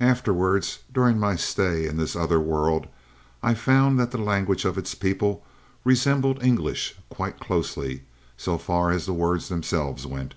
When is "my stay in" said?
1.20-1.98